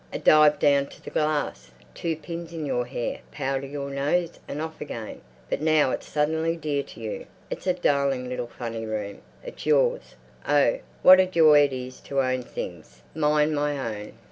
A 0.11 0.17
dive 0.17 0.57
down 0.57 0.87
to 0.87 1.01
the 1.03 1.11
glass, 1.11 1.69
two 1.93 2.15
pins 2.15 2.51
in 2.53 2.65
your 2.65 2.87
hair, 2.87 3.19
powder 3.31 3.67
your 3.67 3.91
nose 3.91 4.39
and 4.47 4.59
off 4.59 4.81
again. 4.81 5.21
But 5.47 5.61
now—it's 5.61 6.07
suddenly 6.07 6.55
dear 6.57 6.81
to 6.81 6.99
you. 6.99 7.27
It's 7.51 7.67
a 7.67 7.75
darling 7.75 8.27
little 8.27 8.47
funny 8.47 8.83
room. 8.87 9.21
It's 9.45 9.67
yours. 9.67 10.15
Oh, 10.47 10.79
what 11.03 11.19
a 11.19 11.27
joy 11.27 11.59
it 11.65 11.71
is 11.73 11.99
to 12.09 12.19
own 12.19 12.41
things! 12.41 13.03
Mine—my 13.13 13.77
own! 13.77 14.13